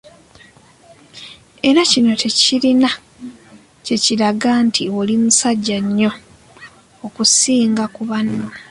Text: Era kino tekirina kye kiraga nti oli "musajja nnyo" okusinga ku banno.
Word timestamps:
Era 1.69 1.81
kino 1.91 2.11
tekirina 2.21 2.89
kye 3.85 3.95
kiraga 4.03 4.51
nti 4.67 4.83
oli 4.99 5.15
"musajja 5.23 5.77
nnyo" 5.85 6.11
okusinga 7.05 7.83
ku 7.95 8.01
banno. 8.09 8.47